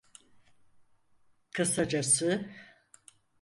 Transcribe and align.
Kısacası… 1.51 2.49